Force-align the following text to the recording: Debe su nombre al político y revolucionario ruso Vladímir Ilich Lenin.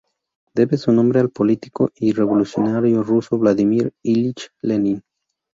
Debe 0.55 0.77
su 0.77 0.91
nombre 0.91 1.19
al 1.19 1.29
político 1.29 1.91
y 1.93 2.13
revolucionario 2.13 3.03
ruso 3.03 3.37
Vladímir 3.37 3.93
Ilich 4.01 4.49
Lenin. 4.63 5.03